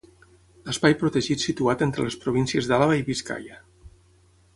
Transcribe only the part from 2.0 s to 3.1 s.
les províncies d'Àlaba i